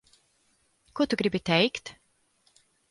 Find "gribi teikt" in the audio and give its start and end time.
1.21-1.95